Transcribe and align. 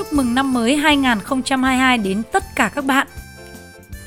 chúc 0.00 0.12
mừng 0.12 0.34
năm 0.34 0.52
mới 0.52 0.76
2022 0.76 1.98
đến 1.98 2.22
tất 2.32 2.44
cả 2.56 2.70
các 2.74 2.84
bạn. 2.84 3.06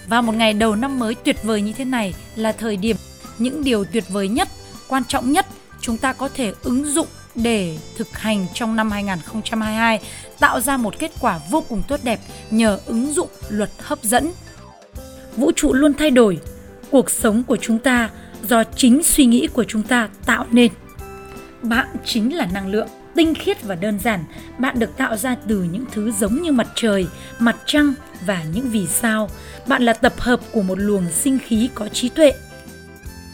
Và 0.07 0.21
một 0.21 0.35
ngày 0.35 0.53
đầu 0.53 0.75
năm 0.75 0.99
mới 0.99 1.15
tuyệt 1.15 1.43
vời 1.43 1.61
như 1.61 1.73
thế 1.73 1.85
này 1.85 2.13
là 2.35 2.51
thời 2.51 2.77
điểm 2.77 2.95
những 3.37 3.63
điều 3.63 3.85
tuyệt 3.85 4.03
vời 4.09 4.27
nhất, 4.27 4.47
quan 4.87 5.03
trọng 5.07 5.31
nhất 5.31 5.45
chúng 5.81 5.97
ta 5.97 6.13
có 6.13 6.29
thể 6.33 6.53
ứng 6.63 6.85
dụng 6.85 7.07
để 7.35 7.77
thực 7.97 8.17
hành 8.17 8.45
trong 8.53 8.75
năm 8.75 8.91
2022 8.91 9.99
tạo 10.39 10.61
ra 10.61 10.77
một 10.77 10.99
kết 10.99 11.11
quả 11.19 11.39
vô 11.51 11.63
cùng 11.69 11.81
tốt 11.87 11.99
đẹp 12.03 12.19
nhờ 12.51 12.79
ứng 12.85 13.13
dụng 13.13 13.29
luật 13.49 13.69
hấp 13.79 14.03
dẫn. 14.03 14.31
Vũ 15.37 15.51
trụ 15.55 15.73
luôn 15.73 15.93
thay 15.93 16.11
đổi, 16.11 16.39
cuộc 16.91 17.09
sống 17.09 17.43
của 17.43 17.57
chúng 17.61 17.79
ta 17.79 18.09
do 18.49 18.63
chính 18.63 19.03
suy 19.03 19.25
nghĩ 19.25 19.47
của 19.53 19.63
chúng 19.63 19.83
ta 19.83 20.09
tạo 20.25 20.45
nên. 20.51 20.71
Bạn 21.61 21.87
chính 22.05 22.35
là 22.35 22.47
năng 22.53 22.67
lượng 22.67 22.87
tinh 23.15 23.33
khiết 23.35 23.63
và 23.63 23.75
đơn 23.75 23.99
giản, 23.99 24.23
bạn 24.57 24.79
được 24.79 24.97
tạo 24.97 25.17
ra 25.17 25.35
từ 25.47 25.63
những 25.71 25.85
thứ 25.91 26.11
giống 26.11 26.41
như 26.41 26.51
mặt 26.51 26.67
trời, 26.75 27.07
mặt 27.39 27.55
trăng 27.65 27.93
và 28.25 28.43
những 28.53 28.69
vì 28.69 28.87
sao. 28.87 29.29
Bạn 29.67 29.83
là 29.83 29.93
tập 29.93 30.13
hợp 30.17 30.39
của 30.51 30.61
một 30.61 30.79
luồng 30.79 31.05
sinh 31.11 31.39
khí 31.39 31.69
có 31.75 31.89
trí 31.89 32.09
tuệ. 32.09 32.33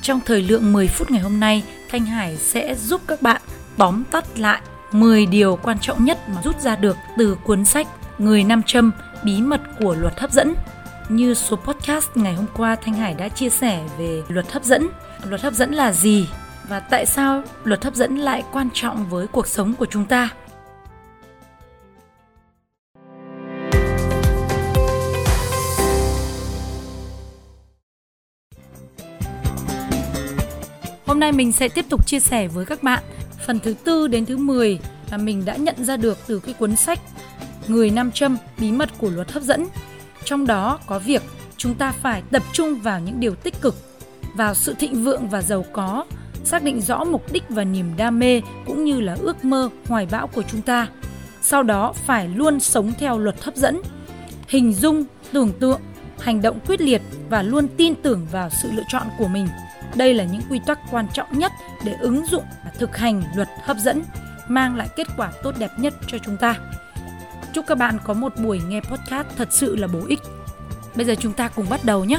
Trong 0.01 0.19
thời 0.25 0.41
lượng 0.41 0.73
10 0.73 0.87
phút 0.87 1.11
ngày 1.11 1.21
hôm 1.21 1.39
nay, 1.39 1.63
Thanh 1.89 2.05
Hải 2.05 2.37
sẽ 2.37 2.75
giúp 2.75 3.01
các 3.07 3.21
bạn 3.21 3.41
tóm 3.77 4.03
tắt 4.11 4.39
lại 4.39 4.61
10 4.91 5.25
điều 5.25 5.59
quan 5.63 5.79
trọng 5.79 6.05
nhất 6.05 6.29
mà 6.29 6.41
rút 6.43 6.61
ra 6.61 6.75
được 6.75 6.97
từ 7.17 7.37
cuốn 7.43 7.65
sách 7.65 7.87
Người 8.19 8.43
nam 8.43 8.63
châm 8.63 8.91
bí 9.23 9.41
mật 9.41 9.61
của 9.79 9.95
luật 9.95 10.19
hấp 10.19 10.31
dẫn. 10.31 10.53
Như 11.09 11.33
số 11.33 11.55
podcast 11.55 12.09
ngày 12.15 12.33
hôm 12.33 12.45
qua 12.57 12.75
Thanh 12.75 12.93
Hải 12.93 13.13
đã 13.13 13.29
chia 13.29 13.49
sẻ 13.49 13.83
về 13.97 14.21
luật 14.27 14.51
hấp 14.51 14.63
dẫn. 14.63 14.87
Luật 15.23 15.41
hấp 15.41 15.53
dẫn 15.53 15.71
là 15.71 15.91
gì? 15.91 16.27
Và 16.69 16.79
tại 16.79 17.05
sao 17.05 17.43
luật 17.63 17.83
hấp 17.83 17.95
dẫn 17.95 18.17
lại 18.17 18.43
quan 18.53 18.69
trọng 18.73 19.09
với 19.09 19.27
cuộc 19.27 19.47
sống 19.47 19.73
của 19.73 19.85
chúng 19.85 20.05
ta? 20.05 20.29
Hôm 31.05 31.19
nay 31.19 31.31
mình 31.31 31.51
sẽ 31.51 31.69
tiếp 31.69 31.85
tục 31.89 32.07
chia 32.07 32.19
sẻ 32.19 32.47
với 32.47 32.65
các 32.65 32.83
bạn 32.83 33.03
phần 33.45 33.59
thứ 33.59 33.75
tư 33.83 34.07
đến 34.07 34.25
thứ 34.25 34.37
10 34.37 34.79
mà 35.11 35.17
mình 35.17 35.45
đã 35.45 35.55
nhận 35.55 35.85
ra 35.85 35.97
được 35.97 36.17
từ 36.27 36.39
cái 36.39 36.53
cuốn 36.53 36.75
sách 36.75 36.99
Người 37.67 37.89
nam 37.89 38.11
châm 38.11 38.37
bí 38.57 38.71
mật 38.71 38.89
của 38.97 39.09
luật 39.09 39.31
hấp 39.31 39.43
dẫn. 39.43 39.65
Trong 40.23 40.47
đó 40.47 40.79
có 40.87 40.99
việc 40.99 41.21
chúng 41.57 41.75
ta 41.75 41.91
phải 41.91 42.23
tập 42.31 42.43
trung 42.53 42.79
vào 42.79 42.99
những 42.99 43.19
điều 43.19 43.35
tích 43.35 43.61
cực, 43.61 43.75
vào 44.35 44.53
sự 44.53 44.73
thịnh 44.79 45.03
vượng 45.03 45.27
và 45.29 45.41
giàu 45.41 45.65
có, 45.73 46.05
xác 46.43 46.63
định 46.63 46.81
rõ 46.81 47.03
mục 47.03 47.31
đích 47.31 47.43
và 47.49 47.63
niềm 47.63 47.91
đam 47.97 48.19
mê 48.19 48.41
cũng 48.65 48.85
như 48.85 49.01
là 49.01 49.17
ước 49.19 49.45
mơ 49.45 49.69
hoài 49.87 50.07
bão 50.11 50.27
của 50.27 50.43
chúng 50.51 50.61
ta. 50.61 50.87
Sau 51.41 51.63
đó 51.63 51.93
phải 52.05 52.27
luôn 52.27 52.59
sống 52.59 52.91
theo 52.99 53.17
luật 53.17 53.43
hấp 53.43 53.55
dẫn, 53.55 53.81
hình 54.47 54.73
dung, 54.73 55.03
tưởng 55.31 55.51
tượng, 55.59 55.81
hành 56.19 56.41
động 56.41 56.59
quyết 56.67 56.81
liệt 56.81 57.01
và 57.29 57.43
luôn 57.43 57.67
tin 57.77 57.95
tưởng 57.95 58.27
vào 58.31 58.49
sự 58.61 58.71
lựa 58.71 58.83
chọn 58.87 59.07
của 59.17 59.27
mình. 59.27 59.47
Đây 59.95 60.13
là 60.13 60.23
những 60.23 60.41
quy 60.49 60.59
tắc 60.65 60.79
quan 60.91 61.07
trọng 61.13 61.39
nhất 61.39 61.51
để 61.85 61.95
ứng 62.01 62.25
dụng 62.25 62.43
và 62.65 62.71
thực 62.79 62.97
hành 62.97 63.23
luật 63.35 63.49
hấp 63.63 63.77
dẫn, 63.77 64.03
mang 64.47 64.75
lại 64.75 64.87
kết 64.95 65.07
quả 65.17 65.31
tốt 65.43 65.55
đẹp 65.59 65.71
nhất 65.77 65.93
cho 66.07 66.17
chúng 66.25 66.37
ta. 66.37 66.55
Chúc 67.53 67.65
các 67.67 67.77
bạn 67.77 67.97
có 68.03 68.13
một 68.13 68.33
buổi 68.43 68.61
nghe 68.67 68.81
podcast 68.81 69.27
thật 69.37 69.47
sự 69.51 69.75
là 69.75 69.87
bổ 69.87 69.99
ích. 70.07 70.19
Bây 70.95 71.05
giờ 71.05 71.15
chúng 71.19 71.33
ta 71.33 71.47
cùng 71.47 71.69
bắt 71.69 71.83
đầu 71.83 72.05
nhé. 72.05 72.17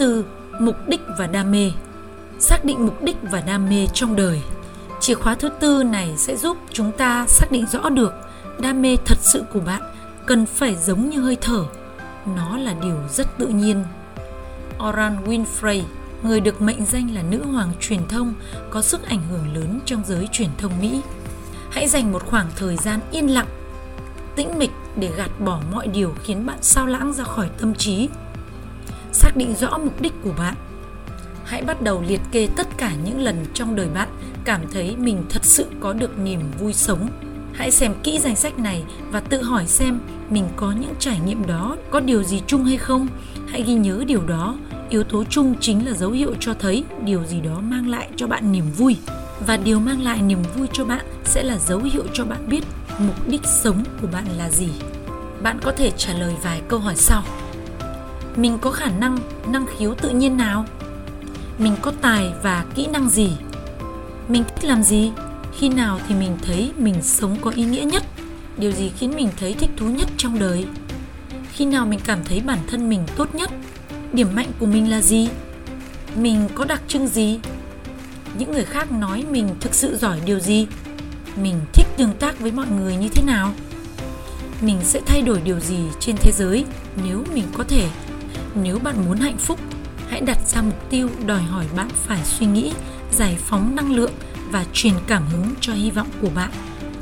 Tư, 0.00 0.24
mục 0.60 0.76
đích 0.88 1.00
và 1.18 1.26
đam 1.26 1.50
mê. 1.50 1.72
Xác 2.38 2.64
định 2.64 2.86
mục 2.86 3.02
đích 3.02 3.16
và 3.22 3.40
đam 3.40 3.68
mê 3.68 3.86
trong 3.94 4.16
đời. 4.16 4.40
Chìa 5.00 5.14
khóa 5.14 5.34
thứ 5.34 5.48
tư 5.60 5.82
này 5.82 6.14
sẽ 6.16 6.36
giúp 6.36 6.56
chúng 6.72 6.92
ta 6.92 7.26
xác 7.28 7.52
định 7.52 7.66
rõ 7.72 7.88
được 7.88 8.12
đam 8.60 8.82
mê 8.82 8.96
thật 9.06 9.18
sự 9.20 9.44
của 9.52 9.60
bạn 9.60 9.82
cần 10.26 10.46
phải 10.46 10.76
giống 10.76 11.10
như 11.10 11.20
hơi 11.20 11.36
thở. 11.40 11.64
Nó 12.36 12.58
là 12.58 12.74
điều 12.82 12.96
rất 13.12 13.38
tự 13.38 13.46
nhiên. 13.46 13.84
Oran 14.88 15.24
Winfrey, 15.24 15.82
người 16.22 16.40
được 16.40 16.62
mệnh 16.62 16.84
danh 16.84 17.14
là 17.14 17.22
nữ 17.22 17.44
hoàng 17.44 17.72
truyền 17.80 18.08
thông, 18.08 18.34
có 18.70 18.82
sức 18.82 19.08
ảnh 19.08 19.22
hưởng 19.30 19.54
lớn 19.54 19.80
trong 19.84 20.02
giới 20.06 20.28
truyền 20.32 20.50
thông 20.58 20.72
Mỹ. 20.80 21.00
Hãy 21.70 21.88
dành 21.88 22.12
một 22.12 22.26
khoảng 22.26 22.46
thời 22.56 22.76
gian 22.76 23.00
yên 23.10 23.34
lặng, 23.34 23.48
tĩnh 24.36 24.58
mịch 24.58 24.72
để 24.96 25.10
gạt 25.16 25.30
bỏ 25.40 25.60
mọi 25.72 25.86
điều 25.86 26.14
khiến 26.22 26.46
bạn 26.46 26.58
sao 26.60 26.86
lãng 26.86 27.12
ra 27.12 27.24
khỏi 27.24 27.50
tâm 27.58 27.74
trí 27.74 28.08
xác 29.30 29.36
định 29.36 29.54
rõ 29.54 29.78
mục 29.78 30.00
đích 30.00 30.12
của 30.24 30.32
bạn. 30.38 30.54
Hãy 31.44 31.62
bắt 31.62 31.82
đầu 31.82 32.04
liệt 32.08 32.20
kê 32.32 32.48
tất 32.56 32.66
cả 32.76 32.92
những 33.04 33.20
lần 33.20 33.46
trong 33.54 33.76
đời 33.76 33.88
bạn 33.94 34.08
cảm 34.44 34.60
thấy 34.72 34.96
mình 34.96 35.24
thật 35.28 35.44
sự 35.44 35.66
có 35.80 35.92
được 35.92 36.18
niềm 36.18 36.40
vui 36.58 36.72
sống. 36.72 37.08
Hãy 37.52 37.70
xem 37.70 37.94
kỹ 38.02 38.18
danh 38.18 38.36
sách 38.36 38.58
này 38.58 38.84
và 39.10 39.20
tự 39.20 39.42
hỏi 39.42 39.66
xem 39.66 40.00
mình 40.30 40.48
có 40.56 40.72
những 40.72 40.94
trải 40.98 41.20
nghiệm 41.26 41.46
đó 41.46 41.76
có 41.90 42.00
điều 42.00 42.22
gì 42.22 42.42
chung 42.46 42.64
hay 42.64 42.76
không. 42.76 43.08
Hãy 43.48 43.62
ghi 43.62 43.74
nhớ 43.74 44.04
điều 44.06 44.26
đó. 44.26 44.56
Yếu 44.88 45.04
tố 45.04 45.24
chung 45.24 45.54
chính 45.60 45.86
là 45.86 45.92
dấu 45.92 46.10
hiệu 46.10 46.34
cho 46.40 46.54
thấy 46.54 46.84
điều 47.04 47.24
gì 47.24 47.40
đó 47.40 47.60
mang 47.60 47.88
lại 47.88 48.08
cho 48.16 48.26
bạn 48.26 48.52
niềm 48.52 48.64
vui. 48.76 48.96
Và 49.46 49.56
điều 49.56 49.80
mang 49.80 50.02
lại 50.02 50.22
niềm 50.22 50.42
vui 50.56 50.68
cho 50.72 50.84
bạn 50.84 51.04
sẽ 51.24 51.42
là 51.42 51.58
dấu 51.58 51.80
hiệu 51.80 52.04
cho 52.12 52.24
bạn 52.24 52.48
biết 52.48 52.64
mục 52.98 53.28
đích 53.28 53.46
sống 53.46 53.84
của 54.00 54.06
bạn 54.12 54.24
là 54.38 54.50
gì. 54.50 54.68
Bạn 55.42 55.58
có 55.62 55.72
thể 55.72 55.90
trả 55.96 56.12
lời 56.12 56.34
vài 56.42 56.62
câu 56.68 56.78
hỏi 56.78 56.96
sau 56.96 57.22
mình 58.40 58.58
có 58.60 58.70
khả 58.70 58.90
năng 58.90 59.18
năng 59.46 59.66
khiếu 59.66 59.94
tự 59.94 60.10
nhiên 60.10 60.36
nào? 60.36 60.66
Mình 61.58 61.76
có 61.82 61.92
tài 62.00 62.32
và 62.42 62.64
kỹ 62.74 62.86
năng 62.86 63.08
gì? 63.08 63.30
Mình 64.28 64.44
thích 64.44 64.68
làm 64.68 64.82
gì? 64.82 65.12
Khi 65.58 65.68
nào 65.68 66.00
thì 66.08 66.14
mình 66.14 66.36
thấy 66.42 66.72
mình 66.78 66.94
sống 67.02 67.36
có 67.40 67.50
ý 67.50 67.64
nghĩa 67.64 67.82
nhất? 67.82 68.02
Điều 68.56 68.72
gì 68.72 68.92
khiến 68.98 69.12
mình 69.16 69.28
thấy 69.40 69.54
thích 69.54 69.70
thú 69.76 69.86
nhất 69.86 70.08
trong 70.16 70.38
đời? 70.38 70.66
Khi 71.52 71.64
nào 71.64 71.86
mình 71.86 72.00
cảm 72.04 72.18
thấy 72.24 72.40
bản 72.40 72.58
thân 72.66 72.88
mình 72.88 73.06
tốt 73.16 73.34
nhất? 73.34 73.50
Điểm 74.12 74.28
mạnh 74.34 74.50
của 74.58 74.66
mình 74.66 74.90
là 74.90 75.00
gì? 75.00 75.28
Mình 76.16 76.48
có 76.54 76.64
đặc 76.64 76.82
trưng 76.88 77.08
gì? 77.08 77.40
Những 78.38 78.52
người 78.52 78.64
khác 78.64 78.92
nói 78.92 79.24
mình 79.30 79.48
thực 79.60 79.74
sự 79.74 79.96
giỏi 79.96 80.20
điều 80.24 80.40
gì? 80.40 80.66
Mình 81.42 81.60
thích 81.72 81.86
tương 81.96 82.12
tác 82.12 82.40
với 82.40 82.52
mọi 82.52 82.66
người 82.66 82.96
như 82.96 83.08
thế 83.08 83.22
nào? 83.22 83.52
Mình 84.60 84.78
sẽ 84.82 85.00
thay 85.06 85.22
đổi 85.22 85.40
điều 85.44 85.60
gì 85.60 85.78
trên 86.00 86.16
thế 86.16 86.32
giới 86.34 86.64
nếu 87.04 87.24
mình 87.34 87.44
có 87.54 87.64
thể? 87.64 87.88
Nếu 88.54 88.78
bạn 88.78 89.04
muốn 89.06 89.18
hạnh 89.18 89.38
phúc, 89.38 89.60
hãy 90.08 90.20
đặt 90.20 90.38
ra 90.46 90.62
mục 90.62 90.90
tiêu 90.90 91.08
đòi 91.26 91.42
hỏi 91.42 91.66
bạn 91.76 91.88
phải 92.06 92.20
suy 92.24 92.46
nghĩ, 92.46 92.72
giải 93.12 93.36
phóng 93.40 93.76
năng 93.76 93.92
lượng 93.92 94.12
và 94.50 94.64
truyền 94.72 94.94
cảm 95.06 95.26
hứng 95.26 95.54
cho 95.60 95.72
hy 95.72 95.90
vọng 95.90 96.08
của 96.20 96.30
bạn. 96.34 96.50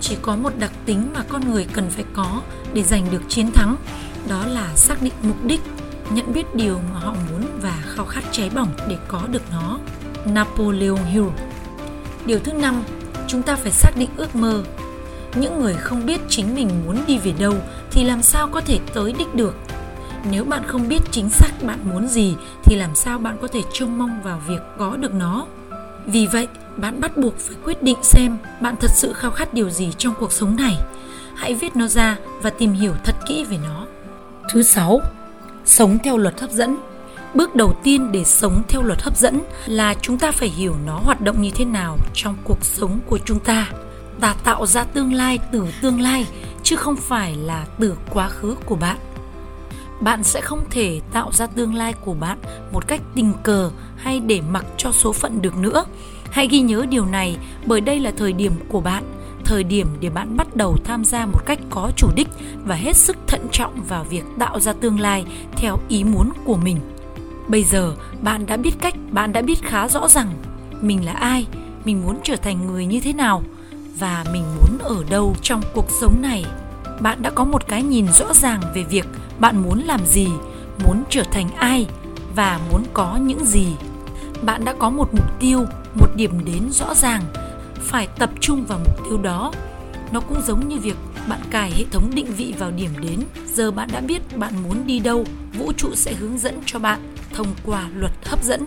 Chỉ 0.00 0.16
có 0.22 0.36
một 0.36 0.53
đặc 0.59 0.72
tính 0.84 1.10
mà 1.14 1.25
con 1.28 1.50
người 1.50 1.66
cần 1.72 1.91
phải 1.91 2.04
có 2.12 2.42
để 2.72 2.82
giành 2.82 3.10
được 3.10 3.22
chiến 3.28 3.50
thắng, 3.53 3.76
đó 4.28 4.47
là 4.47 4.76
xác 4.76 5.03
định 5.03 5.12
mục 5.22 5.44
đích, 5.44 5.60
nhận 6.10 6.32
biết 6.32 6.54
điều 6.54 6.81
mà 6.92 7.00
họ 7.00 7.14
muốn 7.31 7.47
và 7.62 7.82
khao 7.86 8.06
khát 8.06 8.25
cháy 8.32 8.50
bỏng 8.54 8.72
để 8.88 8.97
có 9.09 9.22
được 9.30 9.42
nó. 9.53 9.78
Napoleon 10.25 11.04
hill. 11.04 11.26
Điều 12.26 12.38
thứ 12.38 12.53
năm, 12.53 12.82
chúng 13.26 13.42
ta 13.42 13.56
phải 13.56 13.72
xác 13.72 13.91
định 13.97 14.10
ước 14.16 14.36
mơ. 14.36 14.65
Những 15.34 15.60
người 15.60 15.75
không 15.75 16.06
biết 16.06 16.20
chính 16.28 16.54
mình 16.54 16.70
muốn 16.86 16.98
đi 17.06 17.19
về 17.19 17.32
đâu 17.38 17.54
thì 17.91 18.04
làm 18.04 18.22
sao 18.22 18.48
có 18.48 18.60
thể 18.60 18.78
tới 18.94 19.15
đích 19.19 19.34
được? 19.34 19.54
Nếu 20.31 20.45
bạn 20.45 20.62
không 20.67 20.89
biết 20.89 21.03
chính 21.11 21.29
xác 21.29 21.51
bạn 21.62 21.79
muốn 21.84 22.09
gì, 22.09 22.37
thì 22.65 22.77
làm 22.77 22.95
sao 22.95 23.19
bạn 23.19 23.37
có 23.43 23.49
thể 23.49 23.62
trông 23.73 23.99
mong 23.99 24.23
vào 24.23 24.41
việc 24.49 24.61
có 24.79 24.97
được 24.97 25.15
nó? 25.15 25.47
Vì 26.06 26.27
vậy, 26.27 26.49
bạn 26.77 27.01
bắt 27.01 27.17
buộc 27.17 27.39
phải 27.39 27.56
quyết 27.65 27.83
định 27.83 27.99
xem 28.03 28.39
bạn 28.61 28.77
thật 28.81 28.91
sự 28.95 29.12
khao 29.12 29.31
khát 29.31 29.55
điều 29.55 29.71
gì 29.71 29.93
trong 29.99 30.15
cuộc 30.21 30.33
sống 30.33 30.57
này. 30.57 30.78
Hãy 31.34 31.54
viết 31.54 31.77
nó 31.77 31.87
ra 31.87 32.16
và 32.42 32.51
tìm 32.51 32.72
hiểu 32.72 32.92
thật 33.04 33.15
kỹ 33.27 33.45
về 33.45 33.59
nó. 33.65 33.87
Thứ 34.53 34.63
sáu, 34.63 35.01
sống 35.65 35.98
theo 36.04 36.16
luật 36.16 36.41
hấp 36.41 36.51
dẫn. 36.51 36.77
Bước 37.34 37.57
đầu 37.57 37.77
tiên 37.83 38.13
để 38.13 38.25
sống 38.25 38.63
theo 38.69 38.83
luật 38.83 39.03
hấp 39.03 39.16
dẫn 39.16 39.41
là 39.66 39.95
chúng 40.03 40.19
ta 40.19 40.33
phải 40.33 40.48
hiểu 40.48 40.75
nó 40.87 40.98
hoạt 41.04 41.21
động 41.21 41.42
như 41.42 41.51
thế 41.54 41.65
nào 41.65 41.98
trong 42.15 42.37
cuộc 42.45 42.65
sống 42.65 43.01
của 43.07 43.19
chúng 43.25 43.41
ta. 43.41 43.69
Ta 44.21 44.34
tạo 44.45 44.66
ra 44.66 44.84
tương 44.84 45.13
lai 45.13 45.39
từ 45.53 45.66
tương 45.83 46.01
lai, 46.01 46.27
chứ 46.63 46.77
không 46.77 46.97
phải 46.97 47.37
là 47.37 47.66
từ 47.78 47.95
quá 48.10 48.28
khứ 48.28 48.57
của 48.66 48.77
bạn 48.77 48.97
bạn 50.00 50.24
sẽ 50.24 50.41
không 50.41 50.65
thể 50.71 51.00
tạo 51.12 51.33
ra 51.33 51.47
tương 51.47 51.74
lai 51.74 51.92
của 51.92 52.15
bạn 52.15 52.39
một 52.72 52.89
cách 52.89 53.00
tình 53.15 53.33
cờ 53.42 53.71
hay 53.97 54.21
để 54.21 54.41
mặc 54.50 54.65
cho 54.77 54.92
số 54.92 55.12
phận 55.12 55.42
được 55.42 55.56
nữa. 55.56 55.84
Hãy 56.30 56.48
ghi 56.48 56.60
nhớ 56.60 56.86
điều 56.89 57.06
này, 57.06 57.36
bởi 57.66 57.80
đây 57.80 58.00
là 58.00 58.12
thời 58.16 58.33
điểm 58.33 58.53
của 58.68 58.80
bạn, 58.80 59.04
thời 59.45 59.65
điểm 59.65 59.89
để 60.00 60.10
bạn 60.10 60.36
bắt 60.36 60.56
đầu 60.56 60.77
tham 60.84 61.04
gia 61.04 61.27
một 61.27 61.47
cách 61.47 61.59
có 61.71 61.91
chủ 61.97 62.09
đích 62.15 62.28
và 62.65 62.74
hết 62.74 62.97
sức 62.97 63.16
thận 63.27 63.47
trọng 63.53 63.83
vào 63.89 64.04
việc 64.04 64.24
tạo 64.39 64.60
ra 64.60 64.72
tương 64.72 65.00
lai 65.00 65.24
theo 65.56 65.78
ý 65.89 66.04
muốn 66.04 66.33
của 66.44 66.56
mình. 66.56 66.78
Bây 67.48 67.62
giờ, 67.62 67.94
bạn 68.22 68.47
đã 68.47 68.56
biết 68.56 68.74
cách, 68.80 68.94
bạn 69.10 69.33
đã 69.33 69.42
biết 69.42 69.62
khá 69.62 69.89
rõ 69.89 70.09
rằng 70.09 70.33
mình 70.80 71.04
là 71.04 71.12
ai, 71.12 71.47
mình 71.84 72.03
muốn 72.03 72.18
trở 72.24 72.36
thành 72.36 72.66
người 72.66 72.86
như 72.86 73.01
thế 73.01 73.12
nào 73.12 73.42
và 73.98 74.24
mình 74.33 74.42
muốn 74.42 74.78
ở 74.78 75.04
đâu 75.10 75.34
trong 75.42 75.62
cuộc 75.74 75.91
sống 76.01 76.22
này. 76.22 76.44
Bạn 77.01 77.22
đã 77.22 77.30
có 77.30 77.44
một 77.44 77.68
cái 77.68 77.83
nhìn 77.83 78.06
rõ 78.12 78.34
ràng 78.34 78.60
về 78.74 78.83
việc 78.83 79.06
bạn 79.41 79.63
muốn 79.63 79.79
làm 79.79 80.07
gì? 80.07 80.29
Muốn 80.85 81.05
trở 81.11 81.23
thành 81.33 81.51
ai? 81.57 81.87
Và 82.35 82.61
muốn 82.71 82.85
có 82.93 83.17
những 83.17 83.45
gì? 83.45 83.67
Bạn 84.43 84.65
đã 84.65 84.75
có 84.79 84.91
một 84.91 85.15
mục 85.15 85.41
tiêu, 85.41 85.65
một 85.95 86.09
điểm 86.17 86.45
đến 86.45 86.71
rõ 86.73 86.95
ràng. 86.95 87.23
Phải 87.75 88.09
tập 88.19 88.31
trung 88.41 88.65
vào 88.65 88.79
mục 88.79 89.05
tiêu 89.09 89.19
đó. 89.19 89.53
Nó 90.13 90.21
cũng 90.21 90.43
giống 90.47 90.69
như 90.69 90.79
việc 90.79 90.97
bạn 91.29 91.41
cài 91.51 91.71
hệ 91.71 91.85
thống 91.91 92.11
định 92.15 92.27
vị 92.37 92.55
vào 92.59 92.71
điểm 92.71 92.91
đến. 93.01 93.21
Giờ 93.55 93.71
bạn 93.71 93.89
đã 93.93 94.01
biết 94.01 94.37
bạn 94.37 94.53
muốn 94.63 94.87
đi 94.87 94.99
đâu, 94.99 95.25
vũ 95.59 95.73
trụ 95.73 95.89
sẽ 95.95 96.15
hướng 96.15 96.39
dẫn 96.39 96.61
cho 96.67 96.79
bạn 96.79 97.15
thông 97.35 97.47
qua 97.65 97.89
luật 97.95 98.13
hấp 98.25 98.45
dẫn. 98.45 98.65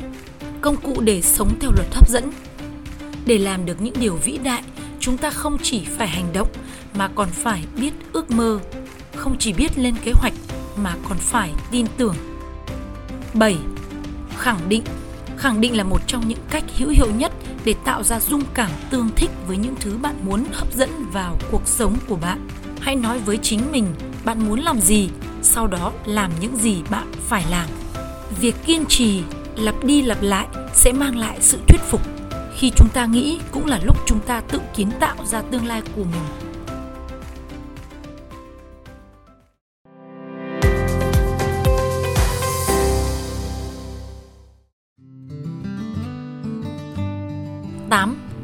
Công 0.62 0.76
cụ 0.78 1.02
để 1.02 1.22
sống 1.22 1.50
theo 1.60 1.72
luật 1.76 1.88
hấp 1.94 2.10
dẫn. 2.10 2.32
Để 3.26 3.38
làm 3.38 3.66
được 3.66 3.82
những 3.82 3.94
điều 4.00 4.16
vĩ 4.16 4.38
đại, 4.38 4.64
chúng 5.00 5.18
ta 5.18 5.30
không 5.30 5.58
chỉ 5.64 5.86
phải 5.98 6.08
hành 6.08 6.34
động 6.34 6.48
mà 6.94 7.08
còn 7.16 7.30
phải 7.30 7.64
biết 7.82 7.94
ước 8.14 8.32
mơ. 8.32 8.60
Không 9.16 9.36
chỉ 9.40 9.54
biết 9.54 9.72
lên 9.78 9.96
kế 10.04 10.12
hoạch 10.16 10.34
mà 10.76 10.96
còn 11.10 11.18
phải 11.18 11.54
tin 11.72 11.86
tưởng 11.98 12.16
7. 13.34 13.58
Khẳng 14.38 14.70
định 14.70 14.84
Khẳng 15.42 15.62
định 15.62 15.78
là 15.78 15.84
một 15.84 16.02
trong 16.08 16.28
những 16.28 16.40
cách 16.50 16.64
hữu 16.78 16.90
hiệu 16.90 17.08
nhất 17.18 17.32
để 17.66 17.74
tạo 17.86 18.04
ra 18.04 18.20
dung 18.20 18.44
cảm 18.54 18.72
tương 18.90 19.10
thích 19.16 19.30
với 19.48 19.58
những 19.58 19.76
thứ 19.80 19.98
bạn 19.98 20.16
muốn 20.24 20.44
hấp 20.52 20.74
dẫn 20.74 20.90
vào 21.12 21.38
cuộc 21.52 21.62
sống 21.66 21.98
của 22.08 22.16
bạn. 22.16 22.48
Hãy 22.80 22.96
nói 22.96 23.20
với 23.20 23.38
chính 23.38 23.72
mình 23.72 23.86
bạn 24.26 24.48
muốn 24.48 24.60
làm 24.60 24.80
gì, 24.80 25.10
sau 25.42 25.68
đó 25.68 25.92
làm 26.06 26.32
những 26.40 26.58
gì 26.58 26.82
bạn 26.90 27.12
phải 27.28 27.46
làm. 27.50 27.70
Việc 28.40 28.56
kiên 28.66 28.86
trì, 28.86 29.24
lặp 29.56 29.84
đi 29.84 30.02
lặp 30.02 30.22
lại 30.22 30.48
sẽ 30.74 30.92
mang 30.92 31.18
lại 31.18 31.38
sự 31.42 31.60
thuyết 31.68 31.82
phục. 31.82 32.02
Khi 32.58 32.72
chúng 32.76 32.90
ta 32.94 33.06
nghĩ 33.06 33.40
cũng 33.52 33.66
là 33.66 33.80
lúc 33.84 33.98
chúng 34.06 34.20
ta 34.20 34.42
tự 34.42 34.60
kiến 34.76 34.92
tạo 35.00 35.16
ra 35.26 35.42
tương 35.42 35.66
lai 35.66 35.82
của 35.96 36.04
mình. 36.04 36.51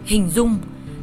Hình 0.07 0.29
dung 0.29 0.57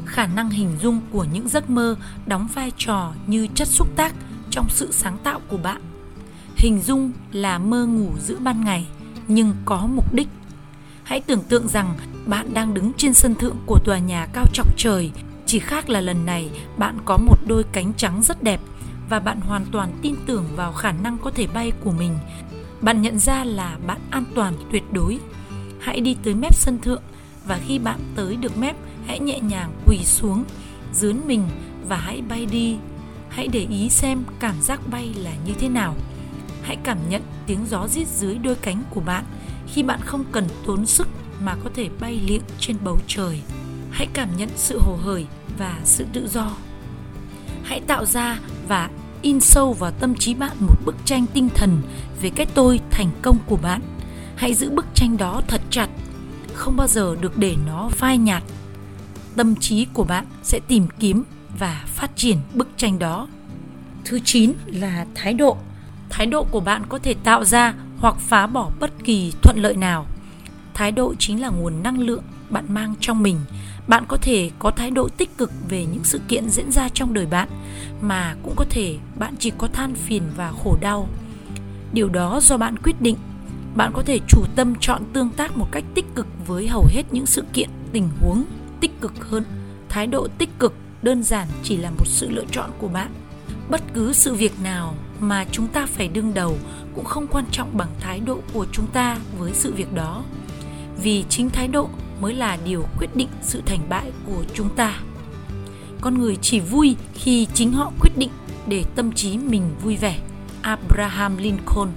Khả 0.07 0.27
năng 0.27 0.51
hình 0.51 0.77
dung 0.83 1.01
của 1.11 1.27
những 1.33 1.49
giấc 1.49 1.71
mơ 1.71 1.97
đóng 2.27 2.49
vai 2.55 2.73
trò 2.79 3.13
như 3.27 3.47
chất 3.55 3.69
xúc 3.69 3.89
tác 3.97 4.15
trong 4.51 4.67
sự 4.69 4.93
sáng 4.93 5.19
tạo 5.23 5.41
của 5.49 5.57
bạn. 5.57 5.83
Hình 6.57 6.81
dung 6.83 7.13
là 7.33 7.59
mơ 7.59 7.87
ngủ 7.87 8.11
giữa 8.21 8.39
ban 8.39 8.65
ngày 8.65 8.87
nhưng 9.29 9.55
có 9.65 9.87
mục 9.87 10.15
đích. 10.15 10.29
Hãy 11.03 11.21
tưởng 11.21 11.43
tượng 11.49 11.69
rằng 11.69 11.95
bạn 12.27 12.55
đang 12.55 12.75
đứng 12.75 12.93
trên 12.97 13.15
sân 13.15 13.35
thượng 13.35 13.57
của 13.67 13.79
tòa 13.85 13.99
nhà 13.99 14.27
cao 14.33 14.45
chọc 14.53 14.79
trời, 14.79 15.11
chỉ 15.47 15.59
khác 15.59 15.89
là 15.89 16.01
lần 16.01 16.27
này 16.27 16.51
bạn 16.79 16.99
có 17.05 17.17
một 17.17 17.39
đôi 17.47 17.65
cánh 17.73 17.93
trắng 17.97 18.23
rất 18.23 18.43
đẹp 18.43 18.61
và 19.09 19.21
bạn 19.21 19.41
hoàn 19.41 19.67
toàn 19.73 19.99
tin 20.03 20.15
tưởng 20.27 20.45
vào 20.57 20.73
khả 20.73 20.93
năng 20.93 21.19
có 21.19 21.31
thể 21.31 21.47
bay 21.47 21.73
của 21.85 21.93
mình. 21.93 22.19
Bạn 22.81 23.03
nhận 23.03 23.19
ra 23.19 23.45
là 23.45 23.79
bạn 23.87 24.01
an 24.11 24.25
toàn 24.35 24.55
tuyệt 24.73 24.85
đối. 24.93 25.19
Hãy 25.81 26.01
đi 26.01 26.17
tới 26.23 26.35
mép 26.35 26.55
sân 26.55 26.79
thượng 26.79 27.03
và 27.47 27.59
khi 27.67 27.79
bạn 27.79 28.01
tới 28.17 28.37
được 28.37 28.59
mép, 28.59 28.77
hãy 29.07 29.21
nhẹ 29.21 29.41
nhàng 29.41 29.73
quỳ 29.87 29.99
xuống, 30.05 30.45
dướn 30.93 31.21
mình 31.27 31.49
và 31.89 31.97
hãy 31.97 32.23
bay 32.29 32.47
đi. 32.47 32.77
Hãy 33.29 33.49
để 33.49 33.67
ý 33.71 33.89
xem 33.89 34.25
cảm 34.41 34.55
giác 34.61 34.81
bay 34.91 35.15
là 35.17 35.33
như 35.47 35.53
thế 35.59 35.69
nào. 35.69 35.97
Hãy 36.63 36.77
cảm 36.85 36.99
nhận 37.09 37.23
tiếng 37.47 37.67
gió 37.69 37.89
rít 37.89 38.09
dưới 38.09 38.39
đôi 38.39 38.55
cánh 38.55 38.83
của 38.91 39.01
bạn 39.01 39.25
khi 39.73 39.83
bạn 39.83 40.01
không 40.05 40.25
cần 40.33 40.47
tốn 40.67 40.87
sức 40.87 41.09
mà 41.41 41.57
có 41.65 41.71
thể 41.75 41.89
bay 42.01 42.21
liệng 42.27 42.43
trên 42.61 42.77
bầu 42.85 42.99
trời. 43.07 43.41
Hãy 43.91 44.07
cảm 44.13 44.37
nhận 44.37 44.49
sự 44.57 44.79
hồ 44.81 44.97
hởi 45.03 45.27
và 45.59 45.79
sự 45.85 46.07
tự 46.13 46.29
do. 46.29 46.57
Hãy 47.63 47.81
tạo 47.81 48.05
ra 48.05 48.39
và 48.69 48.91
in 49.23 49.41
sâu 49.41 49.73
vào 49.73 49.91
tâm 49.91 50.15
trí 50.15 50.35
bạn 50.35 50.57
một 50.61 50.77
bức 50.85 50.97
tranh 51.05 51.27
tinh 51.35 51.49
thần 51.55 51.83
về 52.23 52.31
cái 52.31 52.47
tôi 52.47 52.81
thành 52.91 53.11
công 53.23 53.39
của 53.47 53.57
bạn. 53.57 53.81
Hãy 54.37 54.55
giữ 54.55 54.71
bức 54.71 54.87
tranh 54.95 55.17
đó 55.17 55.43
thật 55.49 55.61
chặt 55.71 55.89
không 56.55 56.77
bao 56.77 56.89
giờ 56.89 57.17
được 57.21 57.39
để 57.39 57.57
nó 57.67 57.89
phai 57.89 58.19
nhạt 58.19 58.43
tâm 59.37 59.55
trí 59.57 59.87
của 59.93 60.05
bạn 60.05 60.27
sẽ 60.43 60.61
tìm 60.69 60.87
kiếm 60.99 61.25
và 61.59 61.85
phát 61.87 62.17
triển 62.17 62.39
bức 62.55 62.69
tranh 62.77 62.99
đó. 62.99 63.29
Thứ 64.05 64.21
9 64.25 64.53
là 64.67 65.07
thái 65.15 65.35
độ. 65.35 65.57
Thái 66.11 66.27
độ 66.27 66.45
của 66.45 66.61
bạn 66.61 66.83
có 66.89 66.99
thể 66.99 67.15
tạo 67.25 67.45
ra 67.45 67.75
hoặc 67.99 68.17
phá 68.19 68.47
bỏ 68.47 68.71
bất 68.81 68.91
kỳ 69.05 69.33
thuận 69.43 69.57
lợi 69.59 69.77
nào. 69.77 70.07
Thái 70.75 70.93
độ 70.93 71.15
chính 71.19 71.41
là 71.41 71.49
nguồn 71.49 71.83
năng 71.83 71.99
lượng 71.99 72.23
bạn 72.51 72.65
mang 72.69 72.95
trong 73.01 73.23
mình. 73.23 73.39
Bạn 73.89 74.05
có 74.09 74.17
thể 74.17 74.51
có 74.59 74.71
thái 74.71 74.91
độ 74.91 75.09
tích 75.09 75.39
cực 75.39 75.53
về 75.69 75.87
những 75.87 76.05
sự 76.05 76.21
kiện 76.29 76.49
diễn 76.51 76.73
ra 76.73 76.89
trong 76.89 77.15
đời 77.15 77.27
bạn, 77.27 77.49
mà 78.01 78.37
cũng 78.43 78.53
có 78.57 78.65
thể 78.71 78.97
bạn 79.19 79.35
chỉ 79.39 79.53
có 79.59 79.67
than 79.67 79.95
phiền 79.95 80.23
và 80.37 80.53
khổ 80.65 80.77
đau. 80.81 81.09
Điều 81.93 82.09
đó 82.09 82.41
do 82.43 82.57
bạn 82.57 82.77
quyết 82.77 83.01
định. 83.01 83.17
Bạn 83.75 83.93
có 83.95 84.03
thể 84.03 84.19
chủ 84.29 84.45
tâm 84.57 84.75
chọn 84.81 85.03
tương 85.13 85.31
tác 85.31 85.57
một 85.57 85.69
cách 85.73 85.85
tích 85.95 86.07
cực 86.15 86.27
với 86.47 86.69
hầu 86.69 86.85
hết 86.89 87.03
những 87.11 87.27
sự 87.27 87.45
kiện, 87.53 87.71
tình 87.93 88.09
huống 88.21 88.45
tích 88.85 89.01
cực 89.01 89.31
hơn. 89.31 89.45
Thái 89.89 90.07
độ 90.07 90.29
tích 90.39 90.59
cực 90.59 90.75
đơn 91.03 91.23
giản 91.23 91.49
chỉ 91.63 91.77
là 91.77 91.91
một 91.91 92.07
sự 92.07 92.31
lựa 92.31 92.45
chọn 92.51 92.71
của 92.79 92.89
bạn. 92.89 93.11
Bất 93.71 93.83
cứ 93.95 94.13
sự 94.13 94.35
việc 94.35 94.53
nào 94.63 94.95
mà 95.21 95.45
chúng 95.53 95.69
ta 95.69 95.87
phải 95.87 96.09
đương 96.09 96.35
đầu 96.35 96.59
cũng 96.95 97.05
không 97.05 97.27
quan 97.27 97.45
trọng 97.53 97.77
bằng 97.77 97.89
thái 98.01 98.21
độ 98.21 98.39
của 98.53 98.67
chúng 98.73 98.87
ta 98.87 99.19
với 99.39 99.53
sự 99.55 99.73
việc 99.73 99.95
đó. 99.95 100.23
Vì 101.03 101.25
chính 101.29 101.51
thái 101.51 101.69
độ 101.69 101.89
mới 102.21 102.35
là 102.35 102.59
điều 102.65 102.85
quyết 102.99 103.17
định 103.17 103.29
sự 103.43 103.63
thành 103.67 103.89
bại 103.89 104.13
của 104.27 104.45
chúng 104.55 104.69
ta. 104.77 105.01
Con 106.01 106.19
người 106.19 106.37
chỉ 106.43 106.61
vui 106.61 106.97
khi 107.15 107.47
chính 107.55 107.73
họ 107.73 107.93
quyết 108.01 108.13
định 108.17 108.31
để 108.67 108.85
tâm 108.95 109.13
trí 109.13 109.39
mình 109.39 109.63
vui 109.83 109.97
vẻ. 109.97 110.19
Abraham 110.63 111.37
lincoln, 111.37 111.89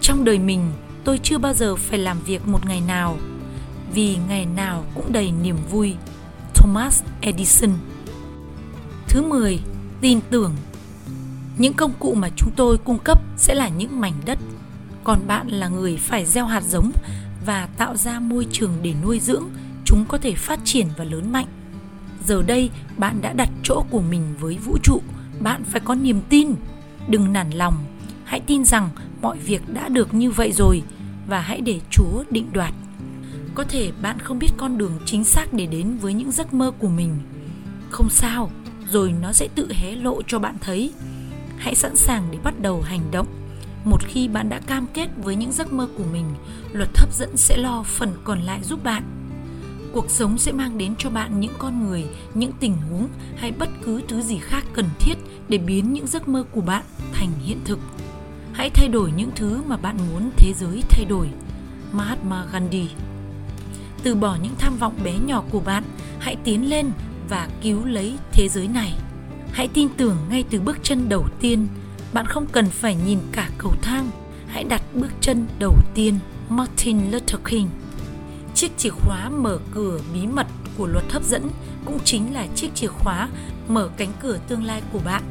trong 0.00 0.24
đời 0.24 0.38
mình, 0.38 0.72
tôi 1.04 1.20
chưa 1.22 1.38
bao 1.38 1.54
giờ 1.54 1.76
phải 1.76 1.98
làm 1.98 2.18
việc 2.26 2.48
một 2.48 2.66
ngày 2.66 2.80
nào, 2.80 3.18
vì 3.94 4.16
ngày 4.28 4.46
nào 4.46 4.84
cũng 4.94 5.12
đầy 5.12 5.32
niềm 5.42 5.56
vui. 5.70 5.94
Thomas 6.62 7.02
Edison 7.20 7.70
Thứ 9.08 9.22
10. 9.22 9.60
Tin 10.00 10.20
tưởng 10.30 10.52
Những 11.58 11.72
công 11.72 11.92
cụ 11.98 12.14
mà 12.14 12.28
chúng 12.36 12.50
tôi 12.56 12.78
cung 12.78 12.98
cấp 12.98 13.18
sẽ 13.36 13.54
là 13.54 13.68
những 13.68 14.00
mảnh 14.00 14.12
đất, 14.24 14.38
còn 15.04 15.26
bạn 15.26 15.48
là 15.48 15.68
người 15.68 15.96
phải 15.96 16.26
gieo 16.26 16.46
hạt 16.46 16.60
giống 16.60 16.92
và 17.46 17.68
tạo 17.76 17.96
ra 17.96 18.20
môi 18.20 18.46
trường 18.52 18.70
để 18.82 18.94
nuôi 19.02 19.20
dưỡng 19.20 19.44
chúng 19.84 20.04
có 20.08 20.18
thể 20.18 20.34
phát 20.34 20.60
triển 20.64 20.86
và 20.96 21.04
lớn 21.04 21.32
mạnh. 21.32 21.46
Giờ 22.26 22.42
đây, 22.42 22.70
bạn 22.96 23.20
đã 23.20 23.32
đặt 23.32 23.48
chỗ 23.62 23.84
của 23.90 24.00
mình 24.00 24.22
với 24.40 24.58
vũ 24.58 24.78
trụ, 24.82 25.02
bạn 25.40 25.64
phải 25.64 25.80
có 25.80 25.94
niềm 25.94 26.20
tin, 26.28 26.54
đừng 27.08 27.32
nản 27.32 27.50
lòng. 27.50 27.74
Hãy 28.24 28.40
tin 28.40 28.64
rằng 28.64 28.88
mọi 29.22 29.38
việc 29.38 29.62
đã 29.74 29.88
được 29.88 30.14
như 30.14 30.30
vậy 30.30 30.52
rồi 30.52 30.82
và 31.28 31.40
hãy 31.40 31.60
để 31.60 31.80
Chúa 31.90 32.24
định 32.30 32.46
đoạt. 32.52 32.74
Có 33.54 33.64
thể 33.64 33.92
bạn 34.02 34.18
không 34.18 34.38
biết 34.38 34.50
con 34.56 34.78
đường 34.78 34.98
chính 35.06 35.24
xác 35.24 35.52
để 35.52 35.66
đến 35.66 35.96
với 36.00 36.14
những 36.14 36.30
giấc 36.30 36.54
mơ 36.54 36.70
của 36.78 36.88
mình. 36.88 37.18
Không 37.90 38.08
sao, 38.10 38.50
rồi 38.90 39.14
nó 39.22 39.32
sẽ 39.32 39.48
tự 39.54 39.72
hé 39.72 39.96
lộ 39.96 40.22
cho 40.26 40.38
bạn 40.38 40.56
thấy. 40.60 40.92
Hãy 41.58 41.74
sẵn 41.74 41.96
sàng 41.96 42.28
để 42.30 42.38
bắt 42.44 42.54
đầu 42.60 42.82
hành 42.82 43.10
động. 43.10 43.26
Một 43.84 44.02
khi 44.04 44.28
bạn 44.28 44.48
đã 44.48 44.60
cam 44.66 44.86
kết 44.94 45.08
với 45.16 45.36
những 45.36 45.52
giấc 45.52 45.72
mơ 45.72 45.88
của 45.98 46.04
mình, 46.12 46.26
luật 46.72 46.88
hấp 46.98 47.14
dẫn 47.14 47.36
sẽ 47.36 47.56
lo 47.56 47.82
phần 47.82 48.12
còn 48.24 48.40
lại 48.40 48.60
giúp 48.62 48.84
bạn. 48.84 49.02
Cuộc 49.92 50.10
sống 50.10 50.38
sẽ 50.38 50.52
mang 50.52 50.78
đến 50.78 50.94
cho 50.98 51.10
bạn 51.10 51.40
những 51.40 51.52
con 51.58 51.86
người, 51.86 52.04
những 52.34 52.52
tình 52.60 52.76
huống 52.76 53.08
hay 53.36 53.52
bất 53.52 53.68
cứ 53.84 54.02
thứ 54.08 54.22
gì 54.22 54.38
khác 54.38 54.64
cần 54.74 54.86
thiết 54.98 55.14
để 55.48 55.58
biến 55.58 55.92
những 55.92 56.06
giấc 56.06 56.28
mơ 56.28 56.44
của 56.52 56.60
bạn 56.60 56.84
thành 57.12 57.30
hiện 57.44 57.58
thực. 57.64 57.78
Hãy 58.52 58.70
thay 58.70 58.88
đổi 58.88 59.12
những 59.16 59.30
thứ 59.36 59.62
mà 59.66 59.76
bạn 59.76 59.96
muốn 60.12 60.30
thế 60.36 60.52
giới 60.52 60.82
thay 60.90 61.04
đổi. 61.04 61.28
Mahatma 61.92 62.44
Gandhi 62.52 62.88
từ 64.02 64.14
bỏ 64.14 64.36
những 64.42 64.54
tham 64.58 64.76
vọng 64.76 64.94
bé 65.04 65.12
nhỏ 65.26 65.44
của 65.50 65.60
bạn, 65.60 65.84
hãy 66.18 66.36
tiến 66.44 66.70
lên 66.70 66.90
và 67.28 67.48
cứu 67.62 67.84
lấy 67.84 68.16
thế 68.32 68.48
giới 68.48 68.68
này. 68.68 68.92
Hãy 69.52 69.68
tin 69.68 69.88
tưởng 69.96 70.16
ngay 70.30 70.44
từ 70.50 70.60
bước 70.60 70.78
chân 70.82 71.08
đầu 71.08 71.26
tiên, 71.40 71.66
bạn 72.12 72.26
không 72.26 72.46
cần 72.52 72.66
phải 72.66 72.96
nhìn 73.06 73.18
cả 73.32 73.48
cầu 73.58 73.72
thang, 73.82 74.10
hãy 74.46 74.64
đặt 74.64 74.82
bước 74.94 75.10
chân 75.20 75.46
đầu 75.58 75.74
tiên. 75.94 76.18
Martin 76.48 77.10
Luther 77.10 77.40
King 77.44 77.68
Chiếc 78.54 78.78
chìa 78.78 78.90
khóa 78.90 79.30
mở 79.30 79.58
cửa 79.74 80.00
bí 80.14 80.26
mật 80.26 80.46
của 80.78 80.86
luật 80.86 81.04
hấp 81.12 81.24
dẫn 81.24 81.48
cũng 81.84 81.98
chính 82.04 82.34
là 82.34 82.46
chiếc 82.54 82.74
chìa 82.74 82.86
khóa 82.86 83.28
mở 83.68 83.90
cánh 83.96 84.12
cửa 84.22 84.38
tương 84.48 84.64
lai 84.64 84.82
của 84.92 84.98
bạn 85.04 85.22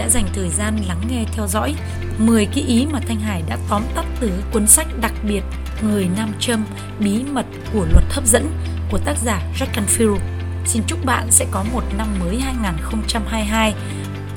đã 0.00 0.08
dành 0.08 0.26
thời 0.34 0.48
gian 0.48 0.76
lắng 0.88 1.00
nghe 1.10 1.24
theo 1.32 1.46
dõi 1.46 1.74
10 2.18 2.46
cái 2.46 2.64
ý 2.64 2.86
mà 2.92 3.00
Thanh 3.08 3.20
Hải 3.20 3.42
đã 3.48 3.58
tóm 3.68 3.82
tắt 3.94 4.04
từ 4.20 4.30
cuốn 4.52 4.66
sách 4.66 4.86
đặc 5.00 5.12
biệt 5.28 5.42
Người 5.82 6.08
Nam 6.16 6.32
Châm 6.38 6.64
Bí 6.98 7.22
mật 7.32 7.46
của 7.72 7.86
luật 7.92 8.04
hấp 8.10 8.26
dẫn 8.26 8.50
của 8.90 8.98
tác 8.98 9.16
giả 9.24 9.42
Jack 9.58 9.66
Canfield. 9.72 10.18
Xin 10.66 10.82
chúc 10.86 11.04
bạn 11.04 11.26
sẽ 11.30 11.46
có 11.50 11.64
một 11.72 11.82
năm 11.98 12.08
mới 12.20 12.40
2022 12.40 13.74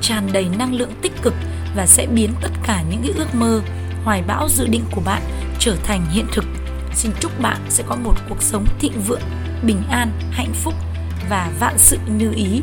tràn 0.02 0.30
đầy 0.34 0.46
năng 0.58 0.74
lượng 0.74 0.92
tích 1.02 1.12
cực 1.22 1.34
và 1.76 1.86
sẽ 1.86 2.08
biến 2.08 2.34
tất 2.42 2.52
cả 2.64 2.84
những 2.90 3.02
cái 3.04 3.12
ước 3.16 3.36
mơ 3.36 3.62
hoài 4.04 4.24
bão 4.28 4.50
dự 4.50 4.68
định 4.68 4.84
của 4.92 5.02
bạn 5.06 5.22
trở 5.60 5.76
thành 5.84 6.06
hiện 6.12 6.26
thực. 6.34 6.46
Xin 6.96 7.12
chúc 7.20 7.42
bạn 7.42 7.58
sẽ 7.70 7.84
có 7.88 7.96
một 7.96 8.16
cuộc 8.30 8.42
sống 8.42 8.66
thịnh 8.80 9.02
vượng, 9.08 9.22
bình 9.64 9.84
an, 9.90 10.12
hạnh 10.32 10.54
phúc 10.54 10.74
và 11.30 11.52
vạn 11.60 11.78
sự 11.78 11.98
như 12.18 12.34
ý. 12.36 12.62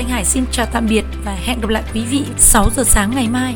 Thanh 0.00 0.08
Hải 0.08 0.24
xin 0.24 0.44
chào 0.52 0.66
tạm 0.72 0.86
biệt 0.90 1.04
và 1.24 1.32
hẹn 1.32 1.60
gặp 1.60 1.68
lại 1.68 1.82
quý 1.94 2.04
vị 2.10 2.24
6 2.38 2.70
giờ 2.76 2.84
sáng 2.86 3.10
ngày 3.14 3.28
mai. 3.28 3.54